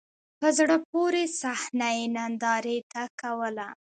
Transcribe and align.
په 0.39 0.47
زړه 0.57 0.75
پوري 0.89 1.25
صحنه 1.39 1.87
یې 1.97 2.05
نندارې 2.17 2.77
ته 2.91 3.03
کوله. 3.19 3.67